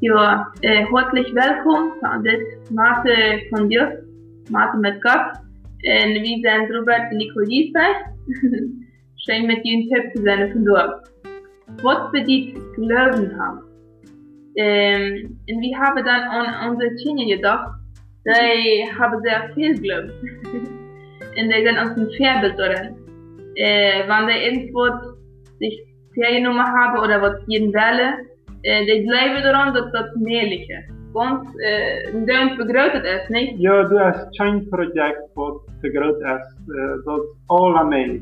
Ja, 0.00 0.52
äh, 0.60 0.84
herzlich 0.84 1.34
willkommen 1.34 1.92
zu 2.00 2.22
dit 2.22 2.70
Mathe 2.70 3.40
von 3.48 3.66
Dios, 3.70 3.88
Mathe 4.50 4.76
mit 4.76 5.02
Gott. 5.02 5.40
En 5.84 6.20
vi 6.20 6.40
zijn 6.42 6.70
Robert 6.70 7.12
Nicole 7.12 7.46
Giesberg. 7.46 7.96
Schön 9.24 9.46
mit 9.46 9.64
Ihnen 9.64 9.88
Tipp 9.88 10.14
zu 10.14 10.22
sein 10.22 10.52
von 10.52 10.66
dort. 10.66 11.08
Was 11.82 12.10
bedeutet 12.12 12.74
Glauben 12.74 13.38
haben? 13.40 13.62
Ähm, 14.56 15.38
und 15.48 15.60
wir 15.62 15.78
haben 15.78 16.04
dann 16.04 16.22
an 16.28 16.70
unsere 16.70 16.94
Kinder 16.96 17.24
gedacht, 17.24 17.70
die 18.26 18.84
haben 18.98 19.22
sehr 19.22 19.50
viel 19.54 19.80
Glauben. 19.80 20.12
und 21.38 21.48
die 21.48 21.64
sind 21.64 21.78
uns 21.78 21.96
ein 21.96 22.10
Vorbild 22.18 22.58
darin. 22.58 22.96
Äh, 23.54 24.06
wenn 24.06 24.26
die 24.26 24.44
irgendwo 24.44 24.90
sich 25.58 25.86
Feriennummer 26.12 26.66
haben 26.66 26.98
oder 26.98 27.22
was 27.22 27.40
jeden 27.46 27.72
wählen, 27.72 28.26
äh, 28.66 28.84
die 28.84 29.04
glauben 29.06 29.42
daran, 29.42 29.74
dass 29.74 29.92
das 29.92 30.14
möglich 30.16 30.68
ist. 30.68 30.90
Want 31.12 31.46
uh, 31.46 32.26
de 32.26 32.54
vergroot 32.56 33.04
is, 33.04 33.28
niet? 33.28 33.58
Ja, 33.58 33.84
du 33.84 33.98
hast 33.98 34.36
kein 34.36 34.68
Projekt 34.68 35.22
wat 35.34 35.60
vergroot 35.80 36.20
is. 36.20 36.46
Uh, 36.68 37.04
dat 37.04 37.20
is 37.20 37.30
allemaal. 37.46 38.18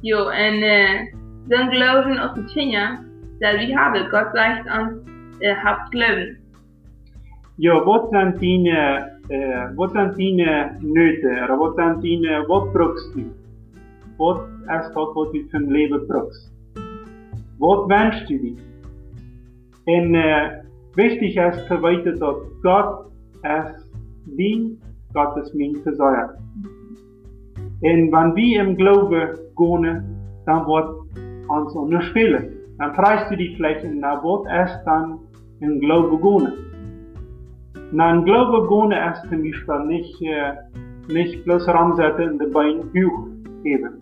jo, 0.00 0.28
en 0.28 0.54
uh, 0.54 1.00
dan 1.48 1.70
geloven 1.70 2.18
als 2.18 2.36
het 2.36 2.50
China, 2.50 3.00
dat 3.38 3.52
we 3.52 3.78
hebben, 3.78 4.10
God 4.10 4.28
zegt 4.32 4.78
ons, 4.78 4.92
uh, 5.38 5.64
habt 5.64 5.88
geloven. 5.90 6.38
Ja, 7.56 7.84
wat 7.84 8.06
zijn 8.10 8.36
die, 8.38 8.68
uh, 8.68 9.02
wat 9.74 9.90
zijn 9.92 10.14
die 10.14 10.34
noten? 10.78 11.56
Wat 11.58 11.74
zijn 11.74 12.00
die, 12.00 12.44
wat 12.46 12.72
brukst 12.72 13.14
du? 13.14 13.32
Wat 14.16 14.40
is 14.66 14.92
dat 14.94 15.12
wat 15.14 15.32
du 15.32 15.46
zum 15.50 15.70
Leben 15.70 16.06
brukst? 16.06 16.52
Wat 17.58 17.86
wünschst 17.86 18.28
du 18.28 18.38
dir? 18.38 18.73
En 19.86 20.14
uh, 20.14 20.64
wichtig 20.94 21.36
ist 21.36 21.66
zu 21.66 21.82
weten 21.82 22.18
dat 22.18 22.36
Gott 22.62 23.12
es 23.42 23.90
dient, 24.24 24.80
Gott 25.12 25.36
es 25.36 25.52
min 25.52 25.82
te 25.82 25.94
zeggen. 25.94 26.30
En 27.82 28.10
wanneer 28.10 28.34
we 28.34 28.68
im 28.70 28.76
Glaube 28.76 29.38
gehen, 29.56 30.02
dann 30.46 30.66
wird 30.66 30.88
uns 31.48 31.74
unterspielen. 31.74 32.48
Dann 32.78 32.94
freist 32.94 33.30
du 33.30 33.36
die 33.36 33.54
Flächen, 33.56 34.00
dann 34.00 34.22
wird 34.22 34.46
es 34.50 34.84
dann 34.84 35.18
im 35.60 35.80
Glaube 35.80 36.16
gehen. 36.18 36.52
Na, 37.92 38.14
im 38.14 38.24
Glaube 38.24 38.66
gehen 38.68 38.92
ist 38.92 39.22
zum 39.28 39.42
Beispiel 39.42 39.86
nicht, 39.86 40.22
äh, 40.22 40.54
nicht 41.12 41.44
bloß 41.44 41.68
ransetzen 41.68 42.32
und 42.32 42.42
die 42.42 42.50
Beine 42.50 42.82
hoch 42.84 43.28
geben. 43.62 44.00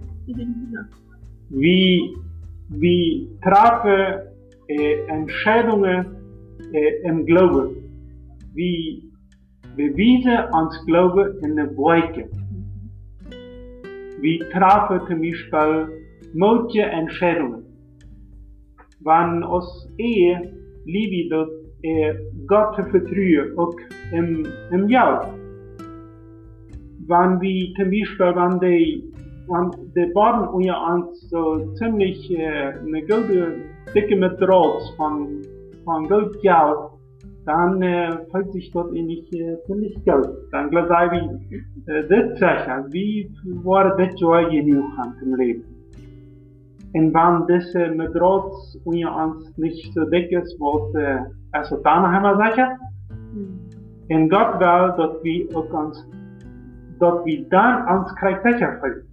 Wie, 1.50 2.16
wie 2.68 3.28
treffen 3.42 4.31
Entscheidungen 5.08 6.06
äh, 6.72 7.08
im 7.08 7.26
Glaube. 7.26 7.76
Wie 8.54 9.10
bewiesen 9.76 10.38
uns 10.52 10.84
Glaube 10.86 11.38
in 11.42 11.56
der 11.56 11.76
Wolke. 11.76 12.28
Wie 14.20 14.38
treffen 14.50 15.00
zum 15.08 15.20
Beispiel 15.20 15.88
motige 16.34 16.84
Entscheidungen. 16.84 17.64
Wenn 19.00 19.42
uns 19.42 19.88
Ehe 19.98 20.52
liebe 20.84 21.48
äh, 21.82 22.14
Gott 22.46 22.76
vertrauen, 22.76 23.58
auch 23.58 23.74
im, 24.12 24.46
im 24.70 24.88
Jahr. 24.88 25.34
Wenn 27.06 27.40
wir 27.40 27.74
zum 27.74 27.90
Beispiel, 27.90 28.36
wenn 28.36 28.60
die, 28.60 29.12
wenn 29.48 29.70
die 29.94 30.12
Baden 30.12 30.48
unter 30.48 30.94
uns 30.94 31.28
so 31.28 31.72
ziemlich 31.74 32.30
äh, 32.30 32.74
eine 32.78 33.00
gute, 33.02 33.56
dicke 33.92 34.14
Metros 34.14 34.94
von 34.96 35.42
van 35.84 36.06
Geld 36.06 36.36
geld, 36.40 36.90
dan 37.44 37.82
uh, 37.82 38.10
voelt 38.28 38.52
zich 38.52 38.70
dat 38.70 38.90
niet 38.90 39.32
uh, 39.34 39.54
ziemlich 39.66 39.98
geld. 40.04 40.50
Dan 40.50 40.68
geloof 40.68 41.12
ik, 41.12 41.64
uh, 41.84 42.08
dit 42.08 42.38
zeggen, 42.38 42.86
wie 42.88 43.30
wordt 43.62 43.96
dit 43.96 44.18
jaar 44.18 44.52
je 44.52 44.62
nu 44.62 44.82
gaan 44.96 45.14
im 45.22 45.34
Leben? 45.34 45.64
En 46.92 47.10
wanneer 47.10 47.46
deze 47.46 47.92
Madrots 47.96 48.78
onder 48.84 49.14
ons 49.14 49.52
niet 49.56 49.90
zo 49.92 50.08
dik 50.08 50.30
is, 50.30 50.56
wat 50.56 50.94
uh, 50.94 51.20
als 51.50 51.70
we 51.70 51.78
dan 51.82 52.02
gaan 52.04 52.36
zeggen, 52.36 52.78
en 54.06 54.32
God 54.32 54.56
wil 54.58 54.96
dat 54.96 55.22
we 55.22 55.48
ook 55.52 55.72
ons, 55.74 56.06
dat 56.98 57.24
we 57.24 57.44
dan 57.48 57.98
ons 57.98 58.12
krijgen 58.12 58.78
voelen. 58.78 59.04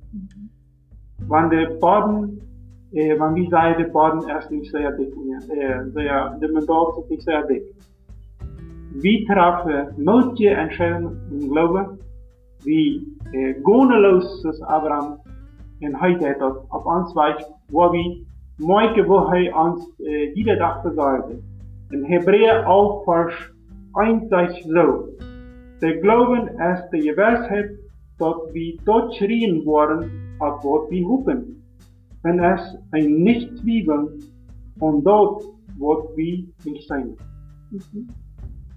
Wanneer 1.28 1.68
de 1.68 1.78
bodem 1.80 2.38
eh, 2.94 3.18
man 3.18 3.36
wie 3.36 3.50
säger 3.50 3.78
det 3.78 3.94
barn 3.94 4.24
är 4.30 4.52
nicht 4.52 4.72
sehr 4.72 4.92
dick, 4.92 5.14
eh, 5.14 5.92
sehr, 5.94 6.38
det 6.40 6.52
mandat 6.54 6.98
ist 6.98 7.10
nicht 7.10 7.24
sehr 7.24 7.44
dick. 7.48 7.64
Vi 9.02 9.26
treffen 9.26 10.04
motige 10.04 10.50
Entscheidungen 10.50 11.20
im 11.32 11.50
Glauben, 11.52 12.00
wie 12.64 13.06
eh, 13.34 13.56
goneloos 13.64 14.42
zoals 14.42 14.62
Abraham 14.62 15.20
en 15.80 15.96
hij 15.96 16.18
deed 16.18 16.40
dat 16.40 16.58
op 16.70 16.86
ons 16.86 17.14
wijs, 17.14 17.52
waar 17.72 17.92
we 17.92 18.26
mooi 18.58 19.04
wo 19.04 19.30
hij 19.30 19.54
ons 19.54 19.92
eh, 19.98 20.36
jede 20.36 20.58
dag 20.58 20.82
verzorgde. 20.82 21.40
In 21.90 22.04
Hebräer 22.04 22.64
11 22.64 23.04
vers 23.04 23.54
1 23.94 24.28
sagt 24.30 24.64
so, 24.64 25.08
der 25.80 25.98
Glauben 25.98 26.48
ist 26.48 26.90
die 26.92 27.02
Gewissheit, 27.02 27.70
dass 28.18 28.54
wir 28.54 28.78
dort 28.84 29.16
schreien 29.16 29.66
worden, 29.66 30.12
auf 30.40 30.64
was 30.64 30.90
wir 30.90 31.08
hoffen 31.08 31.59
en 32.24 32.40
es 32.40 32.78
ein 32.92 33.24
Nicht-Zwiebeln 33.24 34.24
und 34.80 35.04
dort 35.04 35.44
wird 35.78 36.18
wie 36.18 36.48
nicht 36.66 36.88
sein. 36.88 37.16
Mhm. 37.72 38.10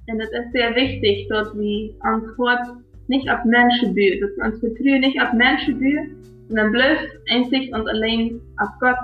Und 0.08 0.18
das 0.18 0.30
ist 0.30 0.52
sehr 0.52 0.74
wichtig, 0.74 1.28
dass 1.28 1.56
wir 1.56 1.94
Antwort 2.00 2.60
nicht 3.08 3.28
auf 3.30 3.44
Menschen 3.44 3.94
bühen, 3.94 4.20
dass 4.20 4.30
wir 4.36 4.44
uns 4.44 4.60
vertrauen 4.60 5.00
nicht 5.00 5.20
auf 5.20 5.32
Menschen 5.32 5.78
bühen, 5.78 6.16
sondern 6.48 6.72
bloß 6.72 6.98
einzig 7.30 7.72
und 7.72 7.88
allein 7.88 8.40
auf 8.58 8.68
Gott. 8.80 8.96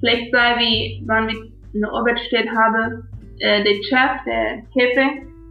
Vielleicht 0.00 0.32
sei 0.32 0.58
wie, 0.58 1.02
wenn 1.06 1.28
wir 1.28 1.52
eine 1.74 1.92
Arbeitsstelle 1.92 2.50
haben, 2.50 3.08
äh, 3.40 3.62
der 3.62 3.82
Chef, 3.84 4.24
der 4.26 4.62
Käfer, 4.72 5.10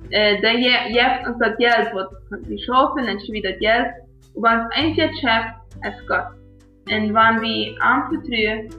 äh, 0.09 0.41
der 0.41 0.59
jetzt 0.59 1.27
uns 1.27 1.37
das 1.39 1.57
Geld 1.57 1.93
wird, 1.93 2.09
wir 2.47 2.59
schaffen, 2.59 3.05
dann 3.05 3.17
wieder 3.17 3.53
Geld, 3.53 3.87
aber 4.35 4.51
unser 4.51 4.69
einziger 4.73 5.09
Chef 5.15 5.45
ist 5.87 6.07
Gott. 6.07 6.41
En 6.85 7.13
wanneer 7.13 7.41
we 7.41 7.75
aanvertrouwen, 7.79 8.69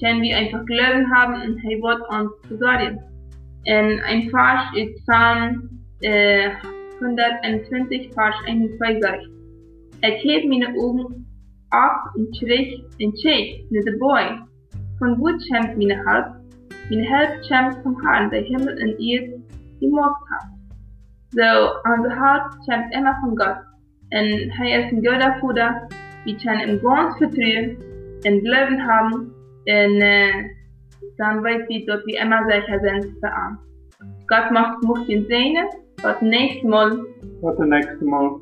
können 0.00 0.22
wir 0.22 0.36
einfach 0.36 0.64
Glauben 0.66 1.10
haben 1.14 1.34
und 1.34 1.58
er 1.64 1.78
wird 1.80 2.08
uns 2.08 2.32
versorgen. 2.48 2.98
En 3.64 4.00
ein 4.00 4.30
Vers 4.30 4.62
ist 4.74 5.06
Psalm 5.06 5.70
äh, 6.00 6.50
120, 7.00 8.12
Vers 8.12 8.34
21 8.46 9.28
Er 10.00 10.10
hebt 10.10 10.48
meine 10.48 10.68
Augen 10.78 11.26
ab 11.70 12.12
und 12.16 12.36
schrieg 12.36 12.84
und 13.00 13.20
schrieg 13.20 13.70
mit 13.70 13.86
der 13.86 13.98
Boy. 13.98 14.40
Von 14.98 15.18
wo 15.18 15.28
schämt 15.28 15.78
meine 15.78 16.04
Halb? 16.04 16.34
Meine 16.90 17.08
Halb 17.08 17.44
schämt 17.44 17.82
vom 17.82 18.00
Herrn, 18.02 18.30
der 18.30 18.42
Himmel 18.42 18.74
und 18.82 19.00
Erde 19.00 19.40
gemacht 19.80 20.22
hat. 20.30 20.48
So, 21.30 21.90
unser 21.94 22.20
Halb 22.20 22.52
schämt 22.64 22.94
immer 22.94 23.14
von 23.20 23.36
Gott. 23.36 23.58
Und 24.12 24.50
er 24.60 24.84
ist 24.84 24.92
ein 24.92 25.02
guter 25.02 25.36
Vater, 25.40 25.88
vi 26.24 26.36
kan 26.36 26.60
en 26.60 26.80
ganz 26.80 27.16
vertrauen, 27.18 27.76
en 28.24 28.40
Glauben 28.40 28.78
haben, 28.86 29.32
und 29.66 30.00
äh, 30.00 30.50
dann 31.18 31.42
weiß 31.44 31.62
ich, 31.68 31.86
dass 31.86 32.04
wir 32.06 32.20
immer 32.20 32.44
sind 32.80 33.16
für 33.20 33.30
uns. 33.30 33.58
Gott 34.26 34.50
macht, 34.50 34.82
macht 34.82 35.08
den 35.08 35.26
Sehne, 35.26 35.68
was 36.02 36.20
nächstes 36.20 36.68
Mal. 36.68 36.98
Was 37.40 37.58
nächstes 37.58 38.00
Mal. 38.00 38.40